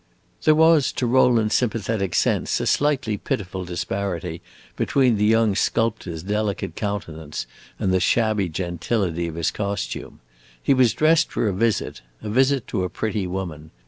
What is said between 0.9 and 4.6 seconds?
to Rowland's sympathetic sense a slightly pitiful disparity